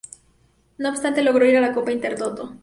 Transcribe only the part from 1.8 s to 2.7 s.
Intertoto.